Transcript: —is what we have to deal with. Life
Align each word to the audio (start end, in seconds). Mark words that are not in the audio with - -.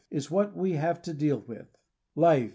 —is 0.09 0.31
what 0.31 0.57
we 0.57 0.71
have 0.71 0.99
to 0.99 1.13
deal 1.13 1.37
with. 1.45 1.77
Life 2.15 2.49